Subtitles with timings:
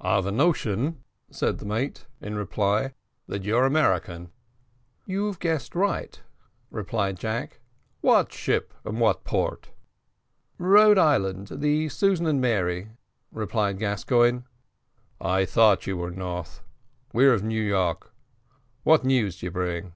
[0.00, 2.94] "I've a notion," said the mate, in reply,
[3.28, 4.32] "that you're American."
[5.06, 6.20] "You've guessed right,"
[6.72, 7.60] replied Jack.
[8.00, 9.70] "What ship, and from what port?"
[10.58, 12.90] "Rhode Island, the Susan and Mary,"
[13.30, 14.40] replied Gascoigne.
[15.20, 16.60] "I thought you were north.
[17.12, 18.12] We're of New York.
[18.82, 19.92] What news do you bring?"